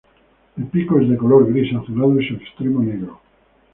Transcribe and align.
El 0.57 0.65
pico 0.65 0.99
es 0.99 1.15
color 1.19 1.47
gris-azulado 1.53 2.19
y 2.19 2.27
su 2.27 2.33
extremo 2.33 2.81
negro. 2.81 3.19